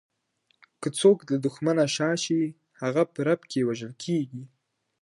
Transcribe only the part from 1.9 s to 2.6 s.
شا شي،